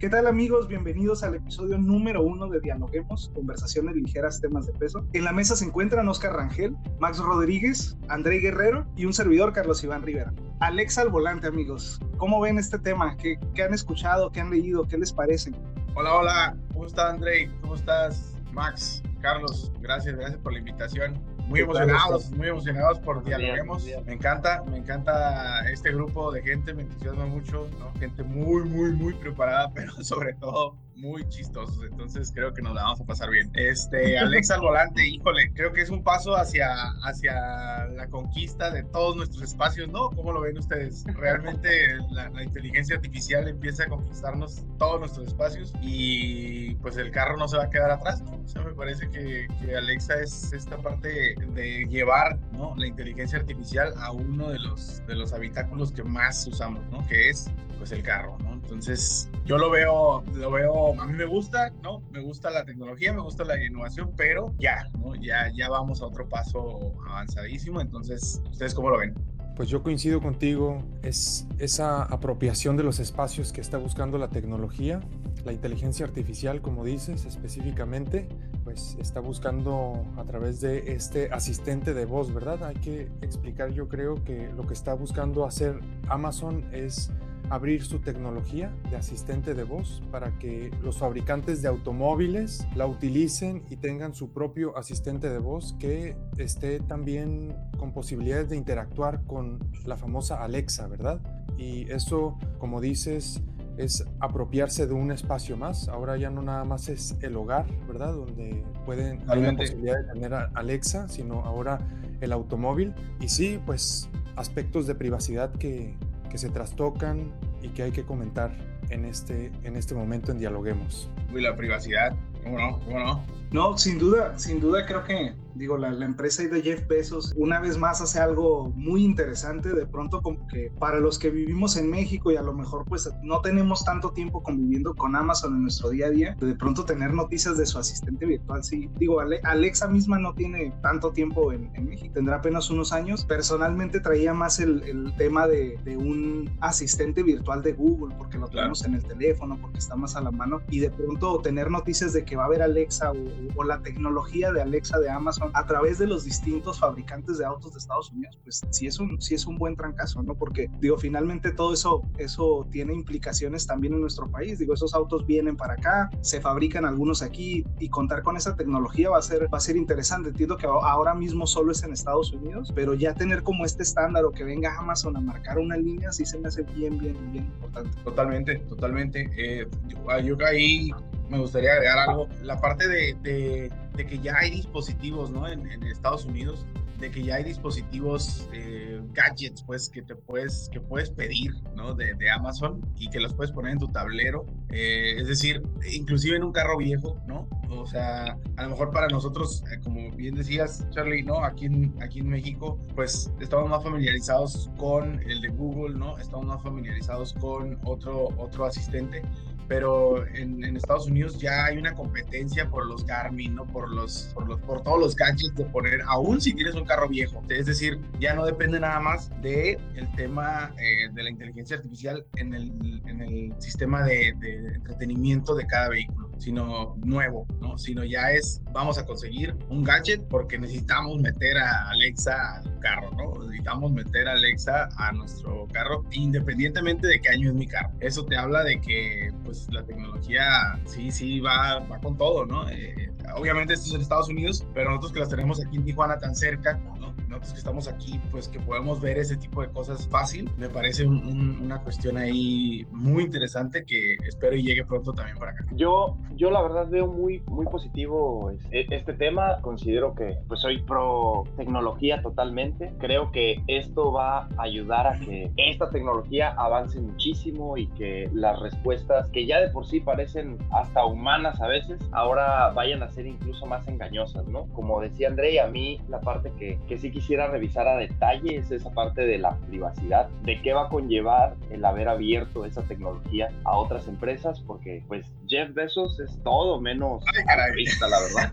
[0.00, 0.66] ¿Qué tal amigos?
[0.66, 5.06] Bienvenidos al episodio número uno de Dialoguemos, conversaciones ligeras, temas de peso.
[5.12, 9.84] En la mesa se encuentran Oscar Rangel, Max Rodríguez, André Guerrero y un servidor Carlos
[9.84, 10.32] Iván Rivera.
[10.60, 13.14] Alexa al volante amigos, ¿cómo ven este tema?
[13.18, 14.32] ¿Qué, qué han escuchado?
[14.32, 14.88] ¿Qué han leído?
[14.88, 15.52] ¿Qué les parece?
[15.94, 17.50] Hola, hola, ¿cómo estás André?
[17.60, 19.02] ¿Cómo estás Max?
[19.20, 23.84] Carlos, gracias, gracias por la invitación muy emocionados, muy emocionados por Dialoguemos.
[24.06, 27.92] Me encanta, me encanta este grupo de gente, me entusiasma mucho, ¿no?
[27.98, 32.82] Gente muy, muy, muy preparada, pero sobre todo muy chistosos, entonces creo que nos la
[32.82, 33.50] vamos a pasar bien.
[33.54, 36.68] Este, Alexa al volante, híjole, creo que es un paso hacia,
[37.04, 40.10] hacia la conquista de todos nuestros espacios, ¿no?
[40.10, 41.04] ¿Cómo lo ven ustedes?
[41.14, 41.70] Realmente
[42.10, 47.56] la, inteligencia artificial empieza a conquistarnos todos nuestros espacios y pues el carro no se
[47.56, 48.32] va a quedar atrás, ¿no?
[48.32, 52.74] O sea, me parece que, que Alexa es esta parte de llevar, ¿no?
[52.76, 57.06] La inteligencia artificial a uno de los, de los habitáculos que más usamos, ¿no?
[57.06, 58.59] Que es pues el carro, ¿no?
[58.62, 62.00] Entonces, yo lo veo, lo veo, a mí me gusta, ¿no?
[62.10, 65.14] Me gusta la tecnología, me gusta la innovación, pero ya, ¿no?
[65.16, 69.14] Ya, ya vamos a otro paso avanzadísimo, entonces, ¿ustedes cómo lo ven?
[69.56, 75.00] Pues yo coincido contigo, es esa apropiación de los espacios que está buscando la tecnología,
[75.44, 78.28] la inteligencia artificial, como dices específicamente,
[78.64, 82.64] pues está buscando a través de este asistente de voz, ¿verdad?
[82.64, 87.10] Hay que explicar, yo creo que lo que está buscando hacer Amazon es
[87.50, 93.64] abrir su tecnología de asistente de voz para que los fabricantes de automóviles la utilicen
[93.68, 99.58] y tengan su propio asistente de voz que esté también con posibilidades de interactuar con
[99.84, 101.20] la famosa Alexa, ¿verdad?
[101.58, 103.42] Y eso, como dices,
[103.76, 105.88] es apropiarse de un espacio más.
[105.88, 108.14] Ahora ya no nada más es el hogar, ¿verdad?
[108.14, 111.80] Donde pueden hay la posibilidad de tener a Alexa, sino ahora
[112.20, 112.94] el automóvil.
[113.20, 115.96] Y sí, pues aspectos de privacidad que,
[116.30, 117.32] que se trastocan
[117.62, 118.50] y que hay que comentar
[118.90, 121.08] en este, en este momento en Dialoguemos.
[121.32, 122.80] Uy, la privacidad, ¿cómo no?
[122.80, 123.39] ¿Cómo no?
[123.52, 127.60] No, sin duda, sin duda creo que digo, la, la, empresa de Jeff Bezos una
[127.60, 131.90] vez más hace algo muy interesante, de pronto como que para los que vivimos en
[131.90, 135.90] México y a lo mejor pues no tenemos tanto tiempo conviviendo con Amazon en nuestro
[135.90, 140.18] día a día, de pronto tener noticias de su asistente virtual, sí, digo, Alexa misma
[140.18, 145.14] no tiene tanto tiempo en, México, tendrá apenas unos años, personalmente traía más el, el
[145.16, 149.78] tema de, de, un asistente virtual de Google, porque lo tenemos en el teléfono, porque
[149.78, 152.62] está más a la mano, y de pronto tener noticias de que va a haber
[152.62, 153.16] Alexa o,
[153.56, 157.72] o la tecnología de Alexa de Amazon a través de los distintos fabricantes de autos
[157.72, 160.34] de Estados Unidos, pues sí es un, sí es un buen trancazo, ¿no?
[160.34, 164.58] Porque digo, finalmente todo eso, eso tiene implicaciones también en nuestro país.
[164.58, 169.10] Digo, esos autos vienen para acá, se fabrican algunos aquí y contar con esa tecnología
[169.10, 170.30] va a ser, va a ser interesante.
[170.30, 174.24] Entiendo que ahora mismo solo es en Estados Unidos, pero ya tener como este estándar
[174.24, 177.44] o que venga Amazon a marcar una línea sí se me hace bien, bien, bien
[177.44, 177.90] importante.
[178.04, 179.30] Totalmente, totalmente.
[179.36, 180.90] Eh, yo, yo ahí
[181.30, 182.28] me gustaría agregar algo.
[182.42, 185.46] La parte de, que ya hay dispositivos, ¿no?
[185.46, 186.66] En, Estados Unidos,
[186.98, 191.94] de que ya hay dispositivos, eh, gadgets, pues, que te puedes, que puedes pedir, ¿no?
[191.94, 194.46] De, de Amazon y que los puedes poner en tu tablero.
[194.70, 197.48] Eh, es decir, inclusive en un carro viejo, ¿no?
[197.68, 201.44] O sea, a lo mejor para nosotros, eh, como bien decías, Charlie, ¿no?
[201.44, 206.18] Aquí en, aquí en México, pues estamos más familiarizados con el de Google, ¿no?
[206.18, 209.22] Estamos más familiarizados con otro, otro asistente
[209.70, 213.68] pero en, Estados Unidos ya hay una competencia por los Garmin, ¿no?
[213.68, 217.08] Por los, por los, por todos los gadgets de poner, aún si tienes un carro
[217.08, 217.40] viejo.
[217.48, 222.26] Es decir, ya no depende nada más de el tema eh, de la inteligencia artificial
[222.34, 224.30] en el, en el sistema de
[224.74, 227.76] entretenimiento de cada vehículo sino nuevo, ¿no?
[227.78, 233.10] Sino ya es, vamos a conseguir un gadget porque necesitamos meter a Alexa al carro,
[233.12, 233.44] ¿no?
[233.44, 237.90] Necesitamos meter a Alexa a nuestro carro, independientemente de qué año es mi carro.
[238.00, 240.42] Eso te habla de que, pues, la tecnología
[240.86, 242.68] sí, sí va, va con todo, ¿no?
[242.70, 246.18] Eh, obviamente esto es en Estados Unidos, pero nosotros que las tenemos aquí en Tijuana
[246.18, 247.14] tan cerca, ¿no?
[247.38, 251.80] Que estamos aquí, pues que podemos ver ese tipo de cosas fácil, me parece una
[251.82, 255.64] cuestión ahí muy interesante que espero y llegue pronto también para acá.
[255.72, 260.82] Yo, yo la verdad veo muy, muy positivo este, este tema, considero que pues soy
[260.82, 267.76] pro tecnología totalmente, creo que esto va a ayudar a que esta tecnología avance muchísimo
[267.76, 272.70] y que las respuestas que ya de por sí parecen hasta humanas a veces, ahora
[272.70, 274.66] vayan a ser incluso más engañosas, ¿no?
[274.72, 278.70] Como decía André, a mí la parte que, que sí quisiera revisar a detalle es
[278.70, 283.48] esa parte de la privacidad, de qué va a conllevar el haber abierto esa tecnología
[283.64, 288.52] a otras empresas, porque pues Jeff Bezos es todo menos Ay, la verdad.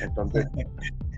[0.00, 0.46] Entonces,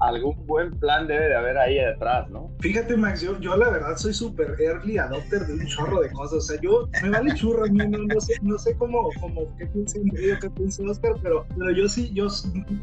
[0.00, 2.50] algún buen plan debe de haber ahí detrás, ¿no?
[2.60, 6.38] Fíjate, Max, yo, yo la verdad soy súper early adopter de un chorro de cosas.
[6.38, 9.98] O sea, yo me vale churro, no, no, sé, no sé cómo, cómo qué piensa
[9.98, 12.26] André qué piensa Oscar, pero, pero yo sí, yo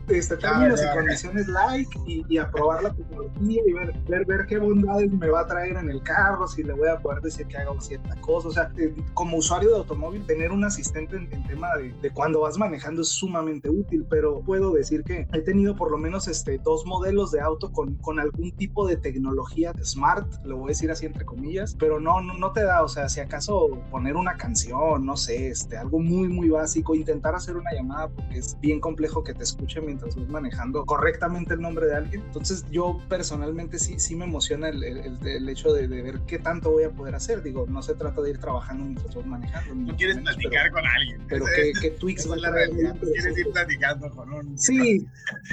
[0.08, 4.58] este, términos y condiciones like y, y, aprobar la tecnología y ver, ver, ver qué
[4.58, 7.58] bondades me va a traer en el carro, si le voy a poder decir que
[7.58, 8.48] haga cierta cosa.
[8.48, 12.42] O sea, eh, como usuario de automóvil, tener un asistente en, tema de, de, cuando
[12.42, 16.58] vas manejando es sumamente útil, pero puedo decir que he tenido por lo menos este,
[16.60, 20.92] dos modelos de auto con, con algún tipo de tecnología smart, lo voy a decir
[20.92, 24.38] así entre comillas, pero no, no, no te da, o sea, si acaso poner una
[24.38, 28.80] canción, no sé, este, algo muy, muy básico, intentar hacer una llamada porque es bien
[28.80, 32.22] complejo que te escuche mientras vas manejando correctamente el nombre de alguien.
[32.26, 36.40] Entonces yo personalmente sí, sí me emociona el, el, el hecho de, de, ver qué
[36.40, 37.42] tanto voy a poder hacer.
[37.42, 39.76] Digo, no se trata de ir trabajando mientras vas manejando.
[39.76, 41.22] No quieres platicar con alguien.
[41.28, 41.46] Pero
[41.82, 42.96] que Twix va a la realidad.
[43.00, 44.58] quieres ir platicando con un...
[44.58, 45.06] Sí,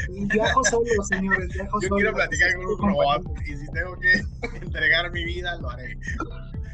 [0.08, 1.48] viajo solo, señores,
[1.82, 4.12] Yo quiero platicar con un robot y si tengo que
[4.62, 5.96] entregar mi vida, lo haré.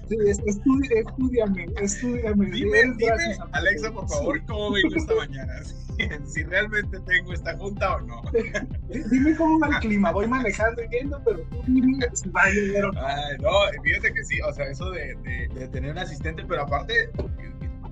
[0.09, 2.47] Sí, estudiame, estudiame.
[2.51, 5.63] Dime, dime Alexa, por favor, ¿cómo vengo esta mañana?
[6.25, 8.23] Si, realmente tengo esta junta o no.
[9.11, 10.13] Dime cómo va el clima.
[10.13, 14.25] Voy manejando y viendo, pero tú dime si va a llover o no, fíjate que
[14.25, 17.11] sí, o sea, eso de, de, de tener un asistente, pero aparte,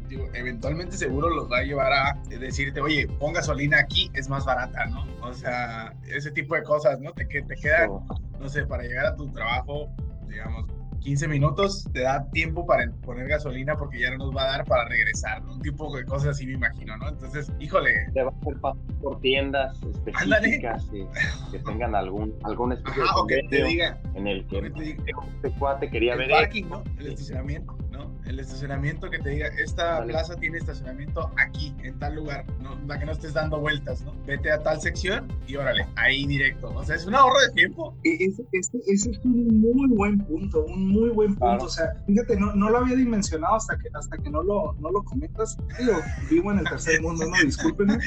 [0.08, 4.44] Digo, eventualmente seguro los va a llevar a decirte, oye, pon gasolina aquí, es más
[4.44, 5.05] barata, ¿no?
[5.23, 7.12] O sea, ese tipo de cosas, ¿no?
[7.12, 7.91] Te, te quedan,
[8.38, 9.88] no sé, para llegar a tu trabajo,
[10.29, 10.67] digamos,
[11.06, 14.64] 15 minutos te da tiempo para poner gasolina porque ya no nos va a dar
[14.64, 17.09] para regresar, un tipo de cosas así me imagino, ¿no?
[17.09, 18.11] Entonces, híjole.
[18.12, 18.56] Te va a hacer
[19.00, 21.06] por tiendas específicas que,
[21.52, 25.88] que, tengan algún, algún especie Ajá, o que te diga, en el que este cuate
[25.91, 26.82] quería el ver parking, ¿no?
[26.99, 27.86] El estacionamiento, ¿no?
[28.26, 32.76] El estacionamiento que te diga, esta plaza tiene estacionamiento aquí, en tal lugar, ¿no?
[32.87, 34.14] Para que no estés dando vueltas, ¿no?
[34.26, 36.73] Vete a tal sección y órale, ahí directo.
[36.75, 37.94] O sea, es un ahorro de tiempo.
[38.05, 41.64] E, ese, ese, ese es un muy buen punto, un muy buen punto.
[41.64, 44.90] O sea, fíjate, no, no, lo había dimensionado hasta que, hasta que no, lo, no
[44.90, 45.56] lo comentas.
[45.78, 45.94] Digo,
[46.31, 47.99] vivo en el tercer mundo, no, discúlpenme.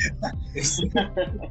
[0.56, 0.90] Este,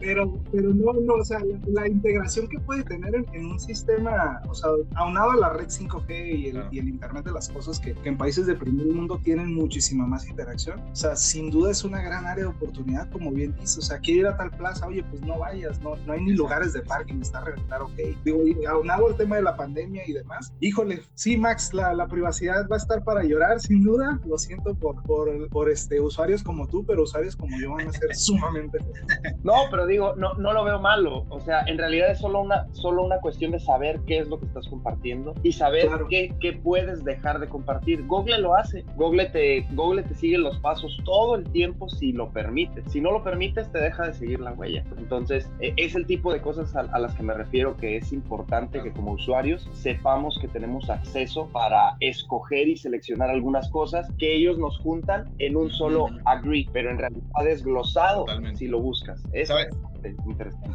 [0.00, 3.60] pero, pero no, no, o sea, la, la integración que puede tener en, en, un
[3.60, 7.48] sistema, o sea, aunado a la red 5G y el, y el Internet de las
[7.48, 10.81] cosas que, que, en países de primer mundo tienen muchísima más interacción.
[10.81, 13.78] O sea, sin duda es una gran área de oportunidad, como bien dices.
[13.78, 16.32] O sea, quiero ir a tal plaza, oye, pues no vayas, no, no hay ni
[16.32, 17.96] lugares de parking, está reventar, ok.
[18.25, 22.08] Digo, y aunado al tema de la pandemia y demás, híjole, sí, Max, la, la,
[22.08, 24.20] privacidad va a estar para llorar, sin duda.
[24.26, 27.93] Lo siento por, por, por, este, usuarios como tú, pero usuarios como yo van a
[27.93, 28.78] ser sumamente.
[29.43, 31.26] No, pero digo, no, no lo veo malo.
[31.28, 34.38] O sea, en realidad es solo una, solo una cuestión de saber qué es lo
[34.40, 36.06] que estás compartiendo y saber claro.
[36.08, 38.06] qué, qué, puedes dejar de compartir.
[38.06, 38.84] Google lo hace.
[38.96, 42.84] Google te, Google te sigue los pasos todo el tiempo si lo permites.
[42.90, 44.84] Si no lo permites, te deja de seguir la huella.
[44.96, 48.12] Entonces, e, es el tipo de cosas a, a las que me refiero que es
[48.12, 54.34] importante que como usuarios sepamos que tenemos acceso para escoger y seleccionar algunas cosas que
[54.34, 58.58] ellos nos juntan en un solo agree, pero en realidad desglosado Totalmente.
[58.58, 59.22] si lo buscas.
[59.32, 59.68] Eso es
[60.04, 60.70] interesante.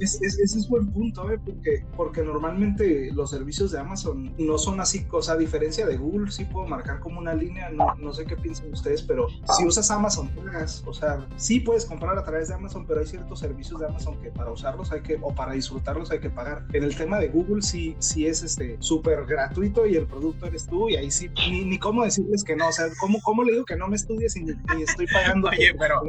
[0.00, 1.38] Es, es, ese es buen punto, ¿eh?
[1.44, 5.96] porque, porque normalmente los servicios de Amazon no son así, o sea, a diferencia de
[5.96, 9.66] Google, sí puedo marcar como una línea, no, no sé qué piensan ustedes, pero si
[9.66, 13.38] usas Amazon, pagas, o sea, sí puedes comprar a través de Amazon, pero hay ciertos
[13.38, 16.66] servicios de Amazon que para usarlos hay que, o para disfrutarlos hay que pagar.
[16.72, 20.66] En el tema de Google sí, sí es este súper gratuito y el producto eres
[20.66, 23.52] tú, y ahí sí, ni, ni cómo decirles que no, o sea, ¿cómo, cómo le
[23.52, 24.44] digo que no me estudies y,
[24.76, 25.48] y estoy pagando?
[25.58, 26.00] Oye, pero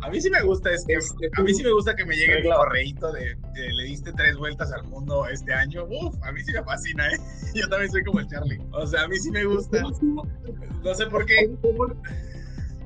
[0.00, 0.96] a mí sí me gusta, este,
[1.36, 4.36] a mí sí me gusta que me llegue el correíto de, de, le diste tres
[4.36, 7.18] vueltas al mundo este año, uf, a mí sí me fascina, ¿eh?
[7.54, 8.60] Yo también soy como el Charlie.
[8.72, 9.82] O sea, a mí sí me gusta.
[9.82, 11.50] No sé por qué.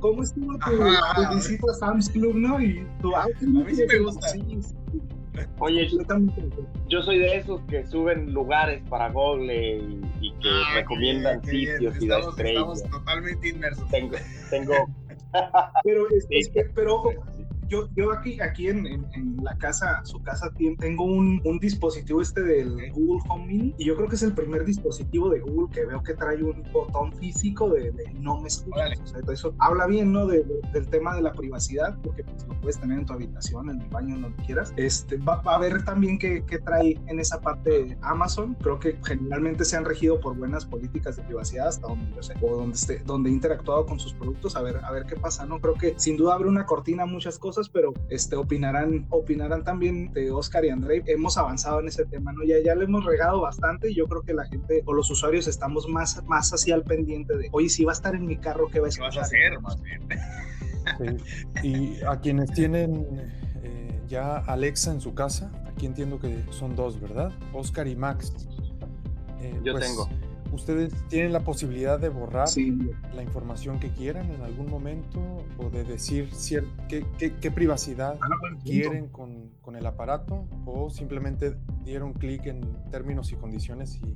[0.01, 2.61] ¿Cómo estuvo tu, ajá, tu visita a Sam's Club, no?
[2.61, 4.29] Y tu A mí sí me gusta.
[4.29, 4.75] Sí, sí.
[5.61, 5.89] Oye,
[6.89, 11.51] yo soy de esos que suben lugares para Google y, y que ah, recomiendan qué
[11.51, 12.03] sitios qué bien.
[12.03, 12.83] y da estrellas.
[12.83, 13.89] Estamos totalmente inmersos.
[13.91, 14.17] Tengo,
[14.51, 14.75] tengo.
[15.85, 17.13] pero, es, es que, pero ojo,
[17.69, 22.21] yo, yo aquí, aquí en, en, en, la casa, su casa, tengo un, un, dispositivo
[22.21, 25.69] este del Google Home Mini y yo creo que es el primer dispositivo de Google
[25.73, 29.01] que veo que trae un botón físico de, de no me escuchas.
[29.03, 30.27] O sea, eso habla bien, ¿no?
[30.27, 33.71] De, de, del tema de la privacidad, porque pues, lo puedes tener en tu habitación,
[33.71, 34.73] en el baño, donde quieras.
[34.77, 38.55] Este, va, va a ver también qué, qué trae en esa parte Amazon.
[38.61, 42.35] Creo que generalmente se han regido por buenas políticas de privacidad hasta donde yo sé,
[42.43, 45.47] o donde, esté, donde he interactuado con sus productos, a ver, a ver qué pasa,
[45.47, 45.61] ¿no?
[45.61, 50.13] Creo que sin duda abre una cortina a muchas cosas pero este, opinarán, opinarán también
[50.13, 51.03] de Oscar y André.
[51.07, 52.45] Hemos avanzado en ese tema, ¿no?
[52.45, 55.47] Ya, ya le hemos regado bastante y yo creo que la gente o los usuarios
[55.47, 58.69] estamos más, más así al pendiente de, oye, si va a estar en mi carro,
[58.69, 59.11] ¿qué va a escuchar?
[59.13, 60.09] ¿Qué vas a hacer, más bien?
[61.63, 61.69] Sí.
[61.69, 63.07] Y a quienes tienen
[63.63, 67.33] eh, ya Alexa en su casa, aquí entiendo que son dos, ¿verdad?
[67.53, 68.33] Oscar y Max.
[69.41, 70.09] Eh, Yo pues, tengo.
[70.53, 72.47] ¿Ustedes tienen la posibilidad de borrar
[73.15, 75.21] la información que quieran en algún momento
[75.57, 76.29] o de decir
[76.89, 78.29] qué, qué, privacidad ah,
[78.63, 84.15] quieren con, con, el aparato o simplemente dieron clic en términos y condiciones y,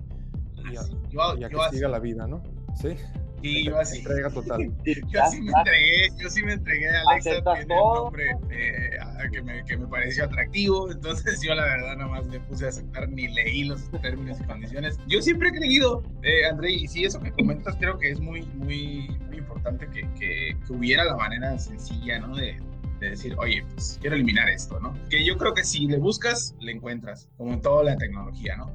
[0.70, 2.42] y, a, que siga la vida, ¿no?
[2.80, 2.96] Sí.
[3.42, 3.98] Sí, yo así.
[3.98, 4.72] Entrega total.
[4.84, 8.98] yo sí me entregué, yo sí me entregué a Alexa, tiene el nombre eh,
[9.30, 12.68] que, me, que me pareció atractivo, entonces yo la verdad nada más le puse a
[12.68, 14.98] aceptar ni leí los términos y condiciones.
[15.06, 18.42] Yo siempre he creído, eh, André, y sí, eso que comentas creo que es muy,
[18.54, 22.34] muy, muy importante que, que, que hubiera la manera sencilla, ¿no?
[22.36, 22.58] De,
[23.00, 24.94] de decir, oye, pues quiero eliminar esto, ¿no?
[25.10, 28.72] Que yo creo que si le buscas, le encuentras, como en toda la tecnología, ¿no?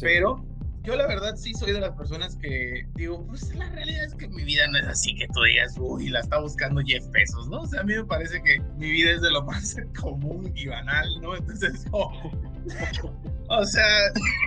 [0.00, 0.44] Pero
[0.84, 4.28] yo la verdad sí soy de las personas que digo, pues la realidad es que
[4.28, 7.60] mi vida no es así que tú digas, uy, la está buscando Jeff pesos, ¿no?
[7.60, 10.66] O sea, a mí me parece que mi vida es de lo más común y
[10.66, 11.36] banal, ¿no?
[11.36, 11.84] Entonces,
[13.58, 13.84] o sea,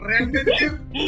[0.04, 0.52] realmente,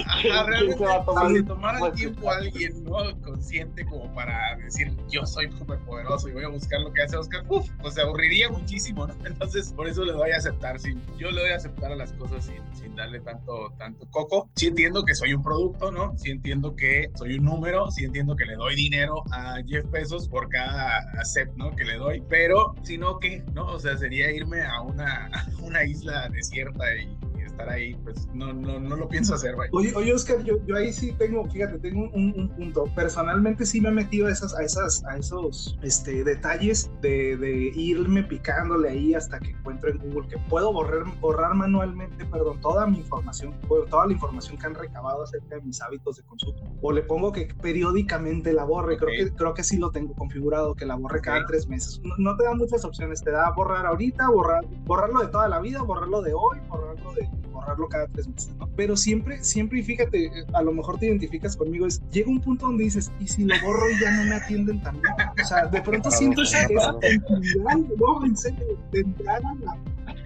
[0.06, 0.86] ajá, realmente,
[1.34, 3.22] si tomara el tiempo a alguien, ¿no?
[3.22, 7.18] Consciente como para decir, yo soy súper poderoso y voy a buscar lo que hace
[7.18, 9.16] Oscar, uff, pues se aburriría muchísimo, ¿no?
[9.26, 12.14] Entonces, por eso le doy a aceptar, sí, yo le doy a aceptar a las
[12.14, 14.50] cosas sin, sin darle tanto, tanto coco.
[14.56, 16.18] Sí entiendo que soy un producto, ¿no?
[16.18, 20.30] Sí entiendo que soy un número, sí entiendo que le doy dinero a Jeff pesos
[20.30, 21.76] por cada accept, ¿no?
[21.76, 23.44] Que le doy, pero si no, ¿qué?
[23.54, 23.66] ¿No?
[23.68, 27.18] O sea, sería irme a una, a una isla desierta y
[27.58, 30.94] estar ahí, pues no, no, no lo pienso hacer, Oye, oye, Oscar, yo, yo ahí
[30.94, 32.86] sí tengo, fíjate, tengo un, un, punto.
[32.96, 37.72] Personalmente sí me he metido a, esas, a, esas, a esos este, detalles de, de,
[37.76, 42.86] irme picándole ahí hasta que encuentro en Google que puedo borrar, borrar manualmente, perdón, toda
[42.88, 43.56] mi información,
[43.90, 46.78] toda la información que han recabado acerca de mis hábitos de consumo.
[46.82, 48.98] O le pongo que periódicamente la borre.
[48.98, 52.00] Creo, que, creo que sí lo tengo configurado, que la borre cada tres meses.
[52.04, 55.60] No, no, te da muchas opciones, te da borrar ahorita, borrar, borrarlo de toda la
[55.60, 58.70] vida, borrarlo de hoy, borrarlo de borrarlo cada tres meses, ¿no?
[58.76, 62.68] Pero siempre, siempre, y fíjate, a lo mejor te identificas conmigo, es, llega un punto
[62.68, 65.14] donde dices, ¿y si lo borro y ya no me atienden también?
[65.42, 69.78] O sea, de pronto siento esa, esa no, en serio, entrar a la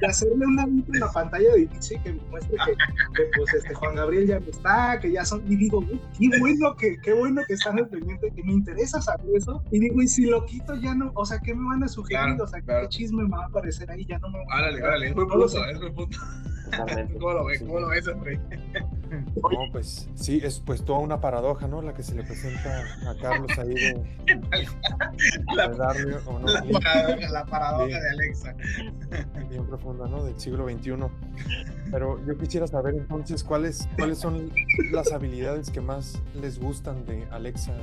[0.01, 3.96] de hacerle una en la pantalla de Inicio que me muestre que, pues este Juan
[3.96, 5.86] Gabriel ya no está, que ya son, y digo,
[6.17, 9.79] qué bueno que, qué bueno que están al pendiente, que me interesa saber eso, y
[9.79, 12.41] digo, y si lo quito ya no, o sea, ¿qué me van a sugerir?
[12.41, 14.05] o sea, ¿qué chisme me va a aparecer ahí?
[14.05, 16.17] Ya no me va a Árale, árale, es muy punto, es muy punto.
[17.20, 17.60] ¿Cómo lo ves?
[17.60, 18.39] ¿Cómo lo ves, André?
[19.11, 21.81] No, pues sí, es pues toda una paradoja, ¿no?
[21.81, 24.05] La que se le presenta a Carlos ahí de,
[25.55, 28.55] la, darle, o no, la, paradoja, la paradoja de, Alexa.
[29.49, 30.23] Bien profunda, ¿no?
[30.23, 30.93] Del siglo XXI.
[31.91, 34.51] Pero yo quisiera saber entonces cuáles, cuáles son
[34.91, 37.73] las habilidades que más les gustan de Alexa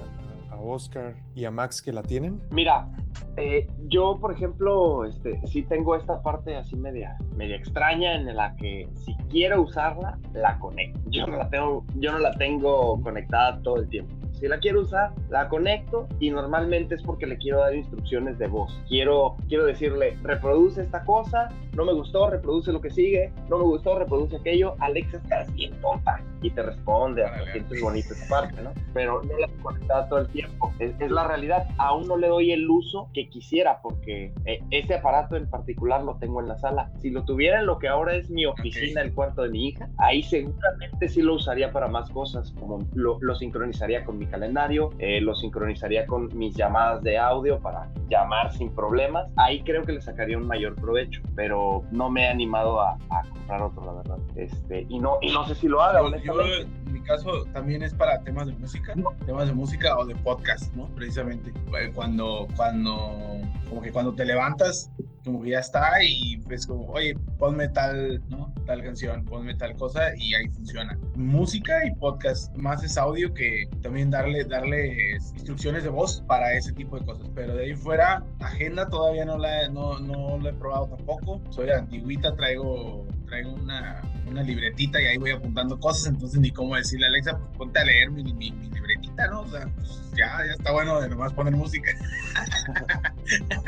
[0.58, 2.40] Oscar y a Max que la tienen?
[2.50, 2.88] Mira,
[3.36, 8.88] eh, yo por ejemplo, este, sí tengo esta parte así media, extraña en la que
[8.94, 11.00] si quiero usarla, la conecto.
[11.06, 14.14] Yo no la tengo, yo no la tengo conectada todo el tiempo.
[14.38, 18.46] Si la quiero usar, la conecto y normalmente es porque le quiero dar instrucciones de
[18.46, 18.78] voz.
[18.88, 23.64] Quiero, quiero decirle, reproduce esta cosa, no me gustó, reproduce lo que sigue, no me
[23.64, 24.74] gustó, reproduce aquello.
[24.78, 28.72] Alexa está bien tonta y te responde, hasta sientes bonito esa parte, ¿no?
[28.94, 30.72] Pero no la conectada todo el tiempo.
[30.78, 31.66] Es, la realidad.
[31.78, 36.16] Aún no le doy el uso que quisiera porque eh, ese aparato en particular lo
[36.16, 36.90] tengo en la sala.
[37.00, 39.88] Si lo tuviera en lo que ahora es mi oficina, el cuarto de mi hija,
[39.98, 44.90] ahí seguramente sí lo usaría para más cosas, como lo, lo sincronizaría con mi calendario,
[44.98, 49.28] eh, lo sincronizaría con mis llamadas de audio para llamar sin problemas.
[49.36, 52.98] Ahí creo que le sacaría un mayor provecho, pero no me he animado a,
[53.30, 54.18] comprar otro, la verdad.
[54.36, 57.94] Este, y, no, y no sé si lo haga, yo, en mi caso también es
[57.94, 58.94] para temas de música,
[59.26, 60.86] temas de música o de podcast, ¿no?
[60.94, 61.52] Precisamente.
[61.94, 64.90] Cuando, cuando, como que cuando te levantas
[65.28, 68.50] como que ya está y es como, oye, ponme tal, ¿no?
[68.64, 70.98] Tal canción, ponme tal cosa y ahí funciona.
[71.16, 76.72] Música y podcast, más es audio que también darle, darle instrucciones de voz para ese
[76.72, 77.28] tipo de cosas.
[77.34, 81.42] Pero de ahí fuera, agenda todavía no la, no, no la he probado tampoco.
[81.50, 86.74] Soy antiguita, traigo, traigo una, una libretita y ahí voy apuntando cosas, entonces ni cómo
[86.74, 89.42] decirle a Alexa, pues ponte a leer mi, mi, libretita, ¿no?
[89.42, 91.90] O sea, pues, ya, ya está bueno de nomás poner música.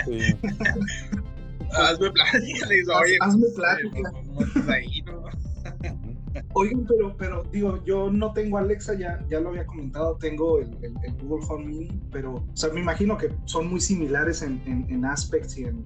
[0.06, 0.34] Sí.
[1.72, 3.46] hazme plática, le digo, oye, hazme.
[6.52, 10.76] Oigan, pero, pero digo, yo no tengo Alexa, ya, ya lo había comentado, tengo el,
[10.82, 15.04] el, Google Home Mini, pero, o sea, me imagino que son muy similares en, en,
[15.04, 15.84] aspects y en,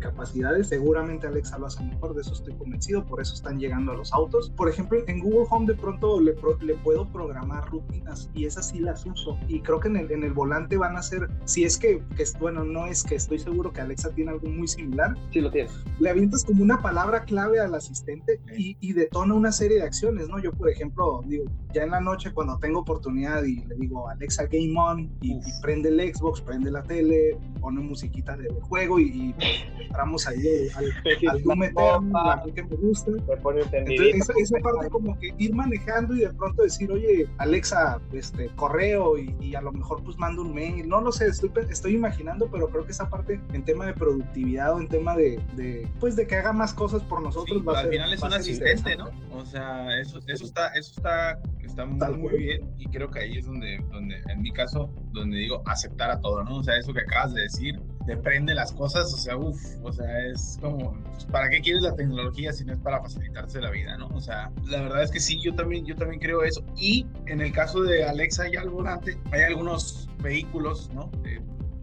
[0.00, 3.96] capacidades, seguramente Alexa lo hace mejor, de eso estoy convencido, por eso están llegando a
[3.96, 4.50] los autos.
[4.50, 8.80] Por ejemplo, en Google Home de pronto le, le puedo programar rutinas y esas sí
[8.80, 9.38] las uso.
[9.48, 12.24] Y creo que en el, en el volante van a ser, si es que, que,
[12.38, 15.16] bueno, no es que estoy seguro que Alexa tiene algo muy similar.
[15.32, 15.70] Sí, lo tiene.
[15.98, 20.28] Le avientas como una palabra clave al asistente y, y detona una serie de acciones,
[20.28, 20.38] ¿no?
[20.38, 24.44] Yo, por ejemplo, digo, ya en la noche cuando tengo oportunidad y le digo Alexa
[24.44, 29.34] Game On y, prende el Xbox, prende la tele, pone musiquita de juego y,
[29.80, 33.10] entramos ahí al, al Doom Eterno, la que me gusta.
[33.10, 39.18] Entonces, esa, parte como que ir manejando y de pronto decir, oye, Alexa, este, correo
[39.18, 42.68] y, a lo mejor pues mando un mail, no lo sé, estoy, estoy imaginando, pero
[42.68, 46.26] creo que esa parte en tema de productividad o en tema de, de pues de
[46.26, 49.10] que haga más cosas por nosotros va a ser, Al final es un asistente, ¿no?
[49.32, 49.63] O sea,
[50.00, 53.78] eso, eso está, eso está, está muy, muy bien y creo que ahí es donde,
[53.90, 56.56] donde, en mi caso, donde digo aceptar a todo, ¿no?
[56.56, 60.26] O sea, eso que acabas de decir, depende las cosas, o sea, uff, o sea,
[60.26, 60.96] es como,
[61.30, 64.08] ¿para qué quieres la tecnología si no es para facilitarse la vida, ¿no?
[64.08, 66.64] O sea, la verdad es que sí, yo también, yo también creo eso.
[66.76, 71.10] Y en el caso de Alexa y al volante, hay algunos vehículos, ¿no?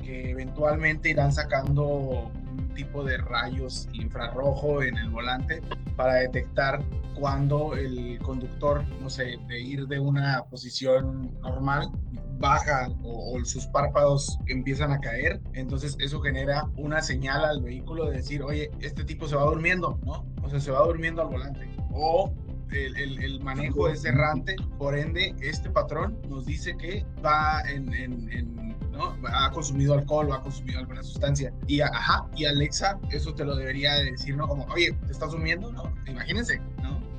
[0.01, 2.31] que eventualmente irán sacando
[2.73, 5.61] tipo de rayos infrarrojo en el volante
[5.95, 6.83] para detectar
[7.19, 11.91] cuando el conductor, no sé, de ir de una posición normal
[12.39, 18.17] baja o, sus párpados empiezan a caer, entonces eso genera una señal al vehículo de
[18.17, 20.25] decir, oye, este tipo se va durmiendo, ¿no?
[20.41, 21.69] O sea, se va durmiendo al volante.
[21.91, 22.33] O
[22.71, 28.70] el, el, manejo es errante, por ende, este patrón nos dice que va en, en,
[28.91, 29.15] ¿no?
[29.27, 31.53] Ha consumido alcohol o ha consumido alguna sustancia.
[31.67, 34.47] Y, ajá, y Alexa, eso te lo debería decir, ¿no?
[34.47, 35.71] Como, oye, ¿te estás durmiendo?
[35.71, 35.93] ¿No?
[36.07, 36.61] Imagínense,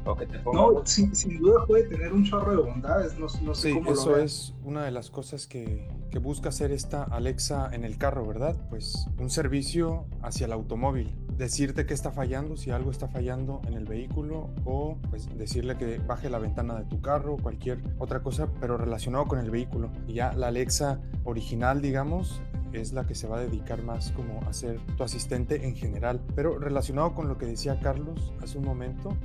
[0.05, 0.53] ¿no?
[0.53, 3.19] no, sin, duda puede tener un chorro de bondades.
[3.19, 6.73] No, no sé sí, cómo eso es una de las cosas que, que, busca hacer
[6.73, 8.57] esta Alexa en el carro, ¿verdad?
[8.71, 11.15] Pues un servicio hacia el automóvil.
[11.37, 15.99] Decirte que está fallando, si algo está fallando en el vehículo, o pues decirle que
[15.99, 19.91] baje la ventana de tu carro, cualquier otra cosa, pero relacionado con el vehículo.
[20.07, 24.43] Y ya la Alexa original, digamos, es la que se va a dedicar más como
[24.49, 26.21] a ser tu asistente en general.
[26.35, 29.17] Pero relacionado con lo que decía Carlos hace un momento,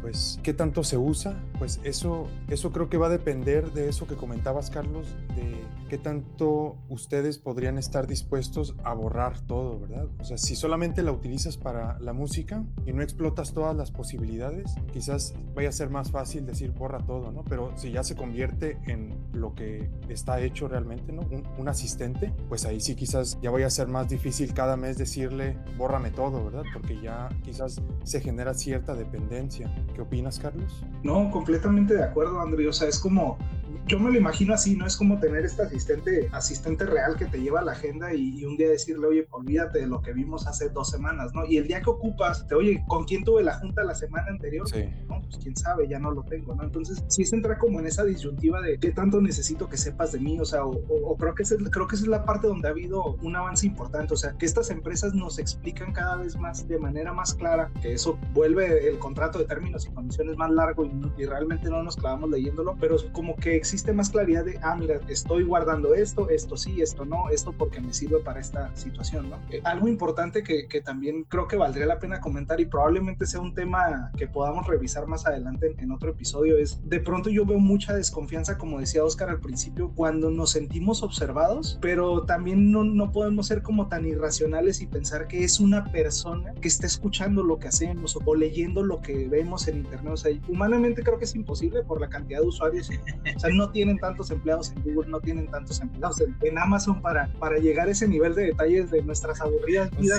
[0.00, 4.06] pues qué tanto se usa, pues eso, eso creo que va a depender de eso
[4.06, 5.54] que comentabas Carlos, de
[5.92, 10.08] qué tanto ustedes podrían estar dispuestos a borrar todo, ¿verdad?
[10.20, 14.74] O sea, si solamente la utilizas para la música y no explotas todas las posibilidades,
[14.90, 17.44] quizás vaya a ser más fácil decir borra todo, ¿no?
[17.44, 21.28] Pero si ya se convierte en lo que está hecho realmente, ¿no?
[21.58, 24.96] Un, asistente, pues ahí ahí sí quizás ya vaya a ser más difícil cada mes
[24.96, 26.64] decirle, bórrame todo, ¿verdad?
[26.72, 29.70] Porque ya quizás se genera cierta dependencia.
[29.94, 30.82] ¿Qué opinas, Carlos?
[31.02, 32.66] No, completamente de acuerdo, André.
[32.66, 33.36] O sea, es como,
[33.86, 34.86] yo me lo imagino así, ¿no?
[34.86, 38.68] Es como tener este asistente, asistente real que te lleva la agenda y, un día
[38.68, 41.44] decirle, oye, olvídate de lo que vimos hace dos semanas, ¿no?
[41.44, 44.68] Y el día que ocupas, te oye, ¿con quién tuve la junta la semana anterior?
[44.68, 44.84] Sí.
[45.08, 46.62] No, pues quién sabe, ya no lo tengo, ¿no?
[46.62, 50.20] Entonces, sí se entra como en esa disyuntiva de qué tanto necesito que sepas de
[50.20, 52.70] mí, o sea, o, creo, que esa, creo que esa es la parte donde ha
[52.70, 56.78] habido un avance importante, o sea, que estas empresas nos explican cada vez más de
[56.78, 61.22] manera más clara, que eso vuelve el contrato de términos y condiciones más largo y,
[61.22, 65.00] y realmente no nos clavamos leyéndolo, pero como que existe más claridad de, ah, mira,
[65.08, 69.38] estoy guardando esto, esto sí, esto no, esto porque me sirve para esta situación, ¿no?
[69.50, 73.40] Eh, algo importante que, que, también creo que valdría la pena comentar y probablemente sea
[73.40, 77.58] un tema que podamos revisar más adelante en, otro episodio es, de pronto yo veo
[77.58, 83.12] mucha desconfianza, como decía Oscar al principio, cuando nos sentimos observados, pero también no, no
[83.12, 87.58] podemos ser como tan irracionales y pensar que es una persona que está escuchando lo
[87.58, 90.12] que hacemos o, leyendo lo que vemos en internet.
[90.12, 92.90] O sea, humanamente creo que es imposible por la cantidad de usuarios.
[93.36, 97.32] O sea, no tienen tantos empleados en Google, no tienen tantos empleados en, Amazon para,
[97.38, 100.18] para llegar a ese nivel de detalles de nuestras aburridas vidas,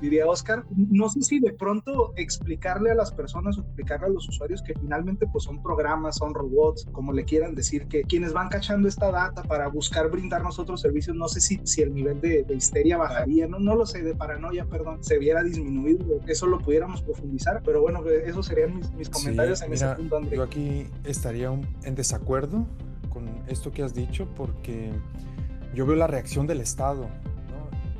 [0.00, 0.64] diría, Oscar.
[0.74, 4.74] No sé si de pronto explicarle a las personas o explicarle a los usuarios que
[4.74, 9.10] finalmente pues son programas, son robots, como le quieran decir, que quienes van cachando esta
[9.10, 13.46] data para buscar brindarnos otros servicios, no sé si, si el nivel de, histeria bajaría,
[13.46, 17.80] no, no lo sé, de paranoia, perdón, se viera disminuido, eso lo pudiéramos profundizar, pero
[17.80, 20.36] bueno, esos serían mis, mis comentarios en ese punto, André.
[20.36, 21.48] Yo aquí estaría
[21.84, 22.27] en desacuerdo
[23.08, 24.90] con esto que has dicho porque
[25.74, 27.08] yo veo la reacción del Estado,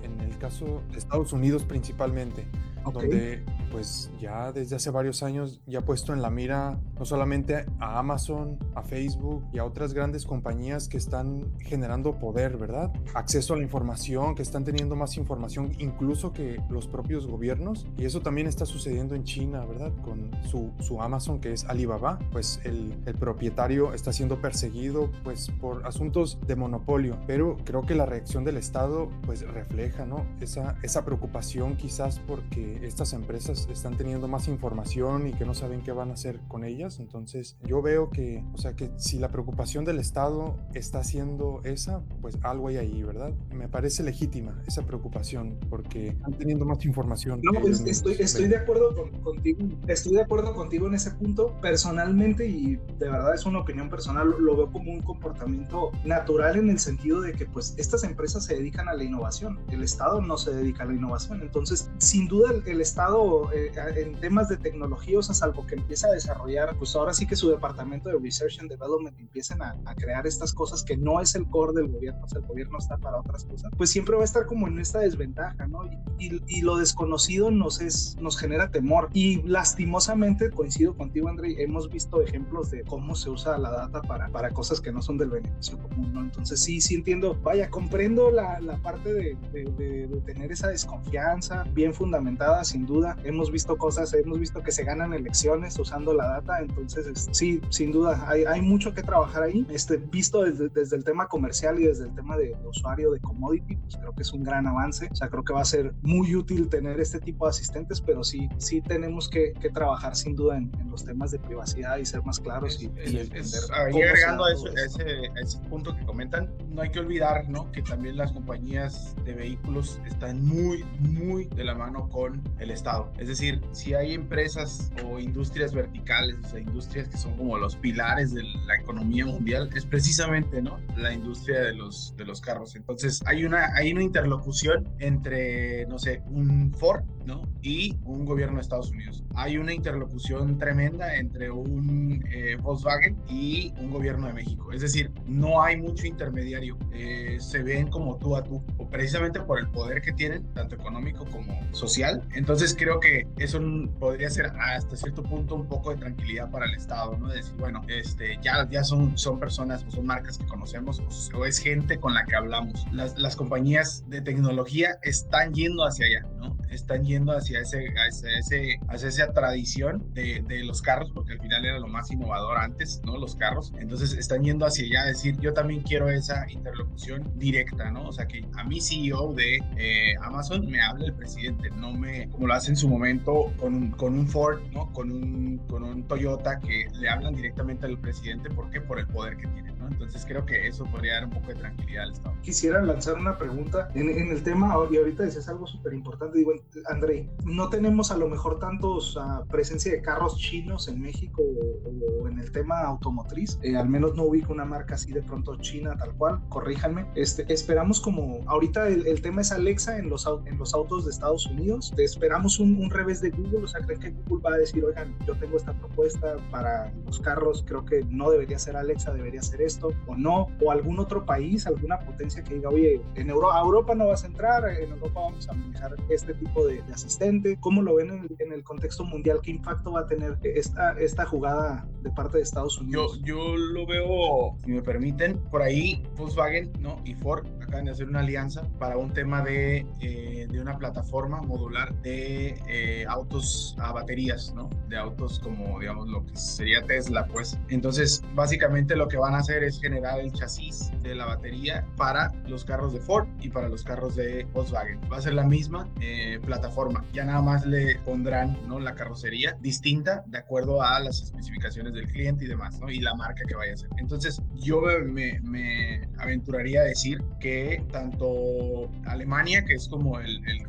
[0.02, 2.46] en el caso de Estados Unidos principalmente,
[2.92, 7.66] donde pues ya desde hace varios años ya ha puesto en la mira no solamente
[7.78, 12.92] a Amazon, a Facebook y a otras grandes compañías que están generando poder, ¿verdad?
[13.14, 17.86] Acceso a la información, que están teniendo más información incluso que los propios gobiernos.
[17.96, 19.92] Y eso también está sucediendo en China, ¿verdad?
[20.02, 25.50] Con su, su Amazon, que es Alibaba, pues el, el propietario está siendo perseguido pues
[25.60, 27.18] por asuntos de monopolio.
[27.26, 30.26] Pero creo que la reacción del Estado pues refleja, ¿no?
[30.40, 35.82] Esa, esa preocupación quizás porque estas empresas están teniendo más información y que no saben
[35.82, 37.00] qué van a hacer con ellas.
[37.00, 42.02] Entonces yo veo que, o sea, que si la preocupación del Estado está siendo esa,
[42.20, 43.32] pues algo hay ahí, ¿verdad?
[43.52, 47.40] Me parece legítima esa preocupación porque están teniendo más información.
[47.42, 52.46] No, pues, estoy, estoy de acuerdo contigo, estoy de acuerdo contigo en ese punto personalmente
[52.46, 56.78] y de verdad es una opinión personal, lo veo como un comportamiento natural en el
[56.78, 60.52] sentido de que pues estas empresas se dedican a la innovación, el Estado no se
[60.52, 65.22] dedica a la innovación, entonces sin duda el, Estado eh, en temas de tecnología, o
[65.22, 68.70] sea, salvo que empiece a desarrollar, pues ahora sí que su departamento de Research and
[68.70, 72.28] Development empiecen a, a crear estas cosas que no es el core del gobierno, o
[72.28, 75.00] sea, el gobierno está para otras cosas, pues siempre va a estar como en esta
[75.00, 75.80] desventaja, ¿no?
[76.18, 79.08] Y, y, lo desconocido nos, es, nos genera temor.
[79.12, 84.28] Y lastimosamente, coincido contigo, André, hemos visto ejemplos de cómo se usa la data para,
[84.28, 86.20] para cosas que no son del beneficio común, ¿no?
[86.22, 89.64] Entonces sí, sí entiendo, vaya, comprendo la, la parte de, de,
[90.08, 93.16] de, tener esa desconfianza bien fundamentada, sin duda.
[93.24, 97.92] Hemos visto cosas, hemos visto que se ganan elecciones usando la data, entonces sí, sin
[97.92, 99.66] duda, hay, hay mucho que trabajar ahí.
[99.70, 103.76] Este, visto desde, desde el tema comercial y desde el tema de, usuario de commodity,
[103.76, 105.08] pues creo que es un gran avance.
[105.10, 108.24] O sea, creo que va a ser muy útil tener este tipo de asistentes, pero
[108.24, 112.04] sí, sí tenemos que, que trabajar sin duda en, en, los temas de privacidad y
[112.04, 113.40] ser más claros y, es, y entender.
[113.40, 117.48] Es, ahí agregando a, eso, ese, a ese punto que comentan, no hay que olvidar
[117.48, 117.70] ¿no?
[117.72, 123.12] que también las compañías de vehículos están muy, muy de la mano con el Estado.
[123.18, 127.76] Es decir, si hay empresas o industrias verticales, o sea, industrias que son como los
[127.76, 130.78] pilares de la economía mundial, es precisamente ¿no?
[130.96, 132.74] la industria de los, de los carros.
[132.76, 137.42] Entonces, hay una, hay una interlocución entre, no sé, un Ford ¿no?
[137.62, 139.24] y un gobierno de Estados Unidos.
[139.34, 144.72] Hay una interlocución tremenda entre un eh, Volkswagen y un gobierno de México.
[144.72, 146.78] Es decir, no hay mucho intermediario.
[146.92, 151.24] Eh, se ven como tú a tú, precisamente por el poder que tienen, tanto económico
[151.26, 152.22] como social.
[152.34, 153.60] Entonces, creo que eso
[153.98, 157.28] podría ser hasta cierto punto un poco de tranquilidad para el Estado, ¿no?
[157.28, 161.00] decir, bueno, este, ya, ya son, son personas o son marcas que conocemos
[161.34, 162.86] o, es gente con la que hablamos.
[162.92, 166.56] Las, las compañías de tecnología están yendo hacia allá, ¿no?
[166.70, 171.40] Están yendo hacia, ese, hacia, ese, hacia esa tradición de, de, los carros, porque al
[171.40, 173.16] final era lo más innovador antes, ¿no?
[173.16, 173.72] Los carros.
[173.78, 178.08] Entonces están yendo hacia allá decir, yo también quiero esa interlocución directa, ¿no?
[178.08, 182.28] O sea, que a mi CEO de eh, Amazon me hable el presidente, no me,
[182.30, 184.92] como lo hace en su momento con un, con un Ford, ¿no?
[184.92, 188.80] Con un, con un Toyota que le hablan directamente al presidente, ¿por qué?
[188.80, 189.68] Por el poder que tiene.
[189.90, 192.36] Entonces creo que eso podría dar un poco de tranquilidad al Estado.
[192.42, 196.52] Quisiera lanzar una pregunta en, en el tema, y ahorita dices algo súper importante, digo,
[196.86, 202.22] André, no tenemos a lo mejor tantos uh, presencia de carros chinos en México o,
[202.22, 205.56] o en el tema automotriz, eh, al menos no ubico una marca así de pronto
[205.56, 210.28] china tal cual, corríjanme, este, esperamos como, ahorita el, el tema es Alexa en los,
[210.46, 214.00] en los autos de Estados Unidos, esperamos un, un revés de Google, o sea, creen
[214.00, 218.04] que Google va a decir, oigan, yo tengo esta propuesta para los carros, creo que
[218.08, 222.42] no debería ser Alexa, debería ser esto o no, o algún otro país, alguna potencia
[222.42, 225.94] que diga, oye, en Euro Europa no vas a entrar, en Europa vamos a manejar
[226.18, 227.56] este tipo de, de asistente.
[227.60, 229.40] ¿Cómo lo ven en el, en el, contexto mundial?
[229.42, 233.20] ¿Qué impacto va a tener esta, esta jugada de parte de Estados Unidos?
[233.24, 237.00] Yo, yo lo veo, si me permiten, por ahí Volkswagen ¿no?
[237.04, 241.40] y Ford acaban de hacer una alianza para un tema de, eh, de una plataforma
[241.42, 244.68] modular de eh, autos a baterías, ¿no?
[244.88, 247.58] De autos como, digamos, lo que sería Tesla, pues.
[247.68, 252.32] Entonces, básicamente lo que van a hacer es generar el chasis de la batería para
[252.46, 255.00] los carros de Ford y para los carros de Volkswagen.
[255.12, 256.07] Va a ser la misma eh,
[256.44, 258.78] plataforma, ya nada más le pondrán ¿no?
[258.78, 262.90] la carrocería distinta de acuerdo a las especificaciones del cliente y demás, ¿no?
[262.90, 263.90] y la marca que vaya a ser.
[263.98, 270.66] Entonces, yo me, me aventuraría a decir que tanto Alemania, que es como el, el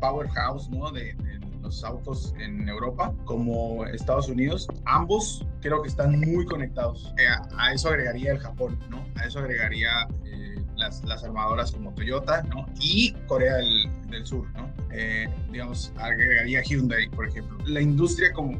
[0.00, 0.90] powerhouse ¿no?
[0.90, 7.14] de, de los autos en Europa como Estados Unidos, ambos creo que están muy conectados.
[7.18, 7.26] Eh,
[7.56, 9.04] a eso agregaría el Japón, ¿no?
[9.16, 12.66] A eso agregaría eh, las, las, armadoras como Toyota, ¿no?
[12.80, 14.70] Y Corea del, del, Sur, ¿no?
[14.92, 17.58] Eh, digamos, agregaría Hyundai, por ejemplo.
[17.66, 18.58] La industria, como,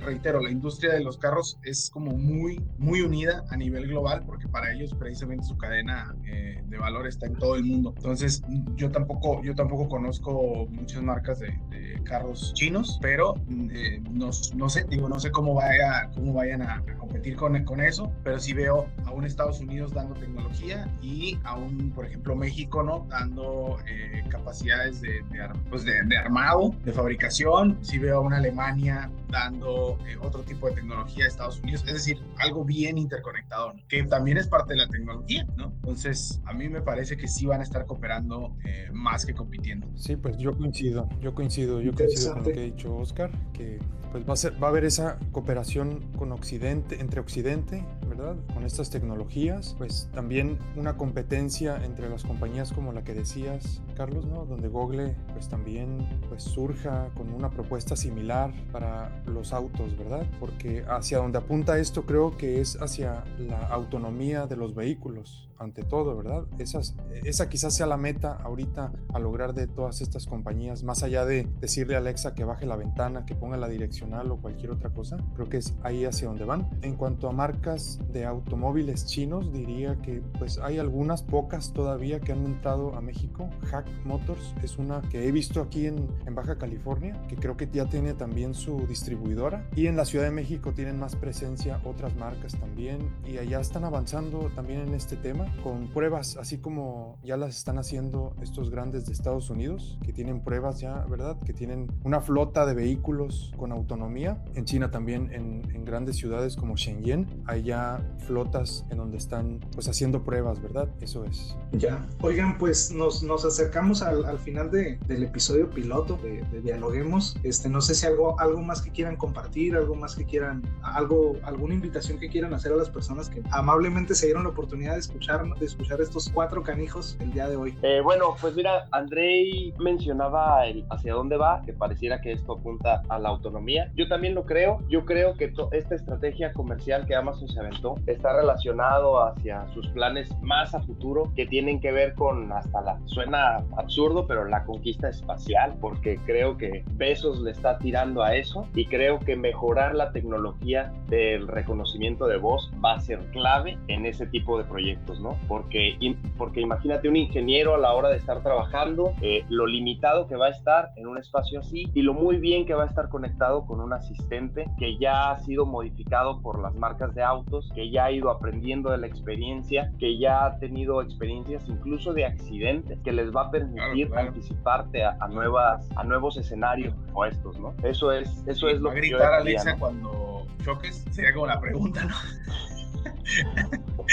[0.00, 4.48] reitero, la industria de los carros es como muy, muy unida a nivel global, porque
[4.48, 7.92] para ellos precisamente su cadena eh, de valor está en todo el mundo.
[7.96, 8.42] Entonces,
[8.76, 11.58] yo tampoco, yo tampoco conozco muchas marcas de,
[12.04, 13.34] carros chinos, pero
[13.70, 17.80] eh, no, no, sé, digo, no sé cómo, vaya, cómo vayan a, competir con, con
[17.80, 22.34] eso, pero sí veo a un Estados Unidos dando tecnología y a un, por ejemplo,
[22.34, 23.06] México, ¿no?
[23.08, 25.22] Dando eh, capacidades de,
[25.68, 27.78] pues de, armado, de fabricación.
[27.82, 31.84] Sí veo a una Alemania dando eh, otro tipo de tecnología a Estados Unidos.
[31.86, 35.72] Es decir, algo bien interconectado, que también es parte de la tecnología, ¿no?
[35.76, 39.86] Entonces, a mí me parece que sí van a estar cooperando eh, más que compitiendo.
[39.94, 43.78] Sí, pues yo coincido, yo coincido, yo coincido con lo que ha dicho Oscar, que
[44.10, 48.36] pues va a, ser, va a haber esa cooperación con Occidente, entre Occidente, ¿verdad?
[48.52, 54.26] Con estas tecnologías, pues también una competencia entre las compañías como la que decías, Carlos,
[54.26, 54.44] ¿no?
[54.46, 60.26] Donde Google pues también pues surja con una propuesta similar para los autos, ¿verdad?
[60.40, 65.82] Porque hacia donde apunta esto creo que es hacia la autonomía de los vehículos ante
[65.82, 66.46] todo, ¿verdad?
[66.58, 71.26] Esas, esa quizás sea la meta ahorita a lograr de todas estas compañías, más allá
[71.26, 73.68] de decirle a Alexa que baje la ventana, que ponga la
[74.02, 76.68] o cualquier otra cosa, creo que es ahí hacia donde van.
[76.82, 82.32] En cuanto a marcas de automóviles chinos, diría que pues hay algunas pocas todavía que
[82.32, 83.48] han entrado a México.
[83.70, 87.68] Hack Motors es una que he visto aquí en, en Baja California, que creo que
[87.70, 89.68] ya tiene también su distribuidora.
[89.76, 93.84] Y en la Ciudad de México tienen más presencia otras marcas también y allá están
[93.84, 99.06] avanzando también en este tema con pruebas, así como ya las están haciendo estos grandes
[99.06, 101.36] de Estados Unidos, que tienen pruebas ya, ¿verdad?
[101.44, 104.38] Que tienen una flota de vehículos con autonomía.
[104.54, 109.88] En China también, en, grandes ciudades como Shenzhen, hay ya flotas en donde están pues
[109.88, 110.88] haciendo pruebas, ¿verdad?
[111.00, 111.56] Eso es.
[111.72, 112.06] Ya.
[112.20, 117.36] Oigan, pues nos, nos acercamos al, al final de, del episodio piloto de, Dialoguemos.
[117.42, 121.34] Este, no sé si algo, algo más que quieran compartir, algo más que quieran, algo,
[121.42, 125.00] alguna invitación que quieran hacer a las personas que amablemente se dieron la oportunidad de
[125.00, 127.76] escuchar de escuchar estos cuatro canijos el día de hoy?
[127.82, 133.02] Eh, bueno, pues mira, Andrei mencionaba el hacia dónde va, que pareciera que esto apunta
[133.08, 133.79] a la autonomía.
[133.94, 134.78] Yo también lo creo.
[134.88, 140.30] Yo creo que esta estrategia comercial que Amazon se aventó está relacionado hacia sus planes
[140.40, 145.08] más a futuro que tienen que ver con hasta la suena absurdo, pero la conquista
[145.08, 150.12] espacial, porque creo que Besos le está tirando a eso y creo que mejorar la
[150.12, 155.36] tecnología del reconocimiento de voz va a ser clave en ese tipo de proyectos, ¿no?
[155.48, 155.96] porque,
[156.38, 160.46] porque imagínate un ingeniero a la hora de estar trabajando, eh, lo limitado que va
[160.46, 163.66] a estar en un espacio así y lo muy bien que va a estar conectado
[163.70, 168.06] con un asistente que ya ha sido modificado por las marcas de autos, que ya
[168.06, 173.12] ha ido aprendiendo de la experiencia, que ya ha tenido experiencias incluso de accidentes, que
[173.12, 177.72] les va a permitir anticiparte a, nuevas, a nuevos escenarios o estos, ¿no?
[177.84, 182.14] Eso es, eso es lo que gritar Alexa cuando choques sería como la pregunta, ¿no?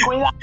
[0.05, 0.37] Cuidado.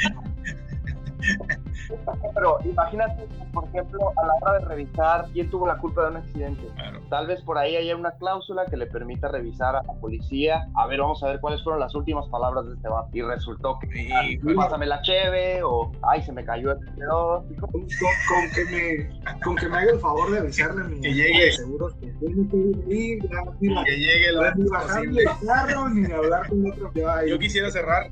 [2.35, 6.17] Pero imagínate, por ejemplo, a la hora de revisar quién tuvo la culpa de un
[6.17, 6.63] accidente.
[7.11, 10.67] Tal vez por ahí haya una cláusula que le permita revisar a la policía.
[10.77, 13.11] A ver, vamos a ver cuáles fueron las últimas palabras de este vato.
[13.13, 17.45] Y resultó que, sí, pásame la cheve, o ay, se me cayó el tenedor.
[17.61, 17.83] Con, con,
[18.55, 21.53] que me, con que me haga el favor de avisarle a mi que llegue.
[21.53, 23.23] seguro que tiene que ir,
[23.85, 24.25] que llegue.
[25.47, 26.93] Carro, ni hablar con otro
[27.27, 28.11] Yo quisiera cerrar.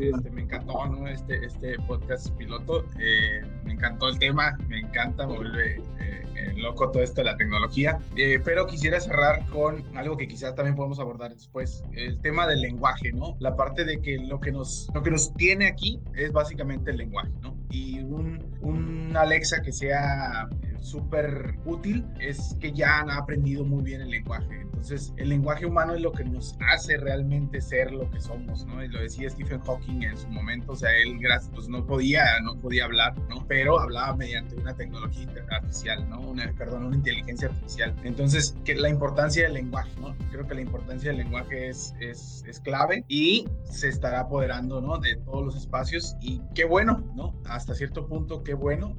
[0.00, 1.06] Este, me encantó ¿no?
[1.08, 2.84] este, este podcast piloto.
[2.98, 7.24] Eh, me encantó el tema, me encanta, me vuelve eh, eh, loco todo esto de
[7.24, 7.98] la tecnología.
[8.44, 13.12] pero quisiera cerrar con algo que quizás también podemos abordar después, el tema del lenguaje,
[13.12, 13.36] ¿no?
[13.40, 16.98] La parte de que lo que nos, lo que nos tiene aquí es básicamente el
[16.98, 17.56] lenguaje, ¿no?
[17.70, 20.48] Y un, un Alexa que sea
[20.80, 24.66] súper útil es que ya han aprendido muy bien el lenguaje.
[24.82, 28.82] Entonces, el lenguaje humano es lo que nos hace realmente ser lo que somos, ¿no?
[28.82, 31.20] Y lo decía Stephen Hawking en su momento, o sea, él
[31.54, 33.46] pues no podía, no podía hablar, ¿no?
[33.46, 36.20] Pero hablaba mediante una tecnología artificial, ¿no?
[36.22, 37.94] Una, perdón, una inteligencia artificial.
[38.02, 40.16] Entonces, que la importancia del lenguaje, ¿no?
[40.32, 44.98] Creo que la importancia del lenguaje es, es, es clave y se estará apoderando, ¿no?
[44.98, 47.40] De todos los espacios y qué bueno, ¿no?
[47.44, 48.96] Hasta cierto punto, qué bueno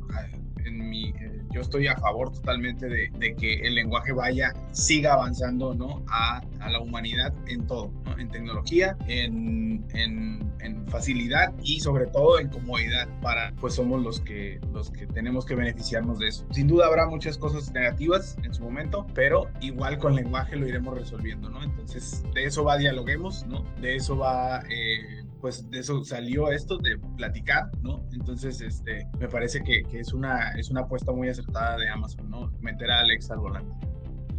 [0.65, 5.13] en mi, eh, yo estoy a favor totalmente de, de, que el lenguaje vaya, siga
[5.13, 6.04] avanzando, ¿no?
[6.10, 8.17] A, a la humanidad en todo, ¿no?
[8.17, 14.19] En tecnología, en, en, en, facilidad y sobre todo en comodidad para, pues somos los
[14.19, 16.45] que, los que tenemos que beneficiarnos de eso.
[16.52, 20.95] Sin duda habrá muchas cosas negativas en su momento, pero igual con lenguaje lo iremos
[20.97, 21.63] resolviendo, ¿no?
[21.63, 23.63] Entonces, de eso va Dialoguemos, ¿no?
[23.82, 24.62] De eso va...
[24.69, 28.06] Eh, pues de eso salió esto de platicar, ¿no?
[28.13, 32.29] Entonces, este, me parece que, que es, una, es una apuesta muy acertada de Amazon,
[32.29, 32.49] ¿no?
[32.62, 33.75] Meter a Alex al volante.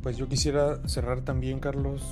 [0.01, 2.03] Pues yo quisiera cerrar también, Carlos,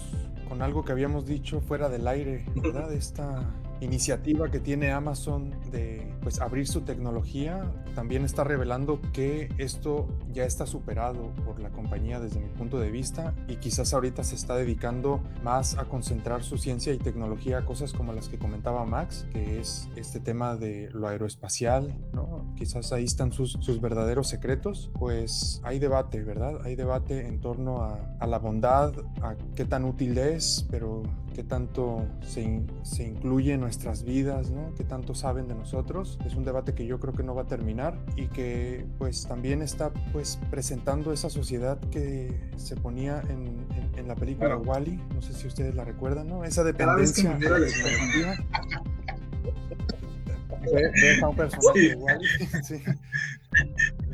[0.47, 2.93] con algo que habíamos dicho fuera del aire, ¿verdad?
[2.93, 3.51] Esta
[3.83, 10.45] iniciativa que tiene Amazon de pues abrir su tecnología también está revelando que esto ya
[10.45, 14.55] está superado por la compañía desde mi punto de vista y quizás ahorita se está
[14.55, 19.27] dedicando más a concentrar su ciencia y tecnología a cosas como las que comentaba Max,
[19.33, 22.42] que es este tema de lo aeroespacial, ¿no?
[22.57, 26.61] Quizás ahí están sus, sus verdaderos secretos, pues hay debate, ¿verdad?
[26.65, 31.03] Hay debate en torno a, a la bondad, a qué tan útil es, pero
[31.35, 34.75] qué tanto se, se incluye en nuestras vidas, ¿no?
[34.77, 36.19] qué tanto saben de nosotros.
[36.27, 39.63] Es un debate que yo creo que no va a terminar y que pues también
[39.63, 44.63] está pues presentando esa sociedad que se ponía en, en, en la película Claro.
[44.63, 46.45] Wally, no sé si ustedes la recuerdan, ¿no?
[46.45, 47.39] Esa dependencia.
[47.39, 49.02] Cada vez que me
[50.71, 52.75] ves a un personaje de Wall-E, sí.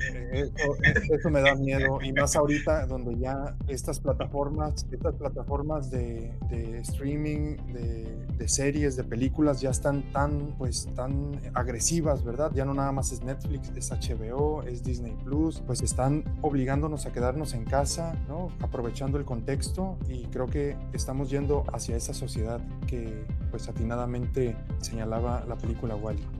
[0.00, 0.76] Eh, Eso,
[1.14, 6.78] eso me da miedo y más ahorita donde ya estas plataformas, estas plataformas de, de
[6.80, 12.50] streaming, de, de series, de películas ya están tan, pues, tan agresivas, ¿verdad?
[12.54, 17.12] Ya no nada más es Netflix, es HBO, es Disney Plus, pues están obligándonos a
[17.12, 18.48] quedarnos en casa, ¿no?
[18.61, 25.44] Aprovechando el contexto y creo que estamos yendo hacia esa sociedad que, pues, atinadamente señalaba
[25.48, 26.38] la película Wally.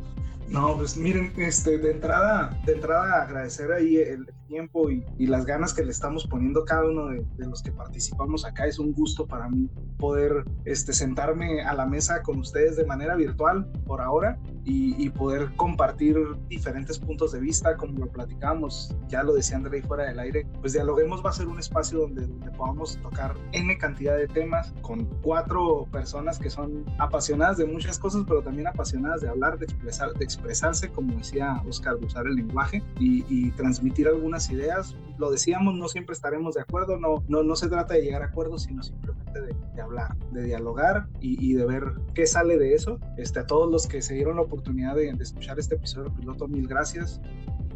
[0.49, 5.47] No, pues miren, este, de entrada, de entrada agradecer ahí el tiempo y, y las
[5.47, 8.67] ganas que le estamos poniendo cada uno de, de, los que participamos acá.
[8.67, 13.15] Es un gusto para mí poder este, sentarme a la mesa con ustedes de manera
[13.15, 16.17] virtual por ahora y, y poder compartir
[16.49, 20.73] diferentes puntos de vista, como lo platicamos, ya lo decía André fuera del aire, pues
[20.73, 25.05] Dialoguemos va a ser un espacio donde, donde podamos tocar N cantidad de temas con
[25.23, 30.13] cuatro personas que son apasionadas de muchas cosas, pero también apasionadas de hablar, de expresar,
[30.15, 34.97] de expresarse, como decía Oscar, de usar el lenguaje y, y, transmitir algunas ideas.
[35.19, 38.27] Lo decíamos, no siempre estaremos de acuerdo, no, no, no se trata de llegar a
[38.27, 42.99] acuerdos, sino simplemente de, hablar, de dialogar y, y, de ver qué sale de eso.
[43.17, 46.47] Este, a todos los que se dieron la oportunidad de, de escuchar este episodio piloto,
[46.47, 47.21] mil gracias.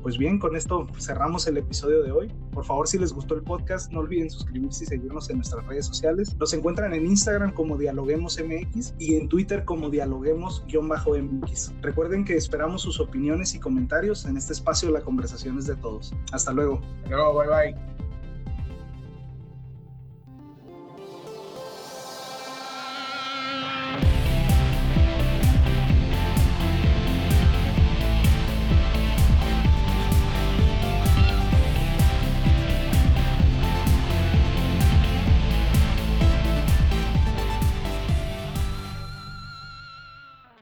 [0.02, 2.32] Pues bien, con esto cerramos el episodio de hoy.
[2.52, 5.86] Por favor, si les gustó el podcast, no olviden suscribirse y seguirnos en nuestras redes
[5.86, 6.36] sociales.
[6.38, 11.80] Nos encuentran en Instagram como Dialoguemos MX y en Twitter como Dialoguemos-MX.
[11.82, 15.76] Recuerden que esperamos sus opiniones y comentarios en este espacio de la conversación es de
[15.76, 16.12] todos.
[16.32, 16.80] Hasta luego.
[17.04, 18.01] Hasta luego, bye bye.